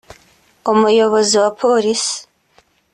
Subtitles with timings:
[0.71, 2.15] umuyobozi wa Polisi